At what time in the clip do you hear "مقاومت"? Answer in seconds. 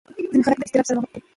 0.99-1.13